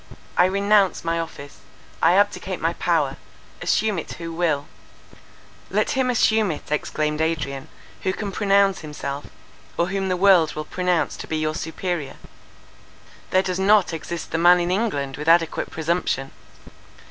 [0.35, 1.57] "I renounce my office,
[2.01, 4.65] I abdicate my power—assume it who will!"—
[5.69, 7.67] "Let him assume it," exclaimed Adrian,
[8.01, 9.27] "who can pronounce himself,
[9.77, 12.15] or whom the world will pronounce to be your superior.
[13.29, 16.31] There does not exist the man in England with adequate presumption.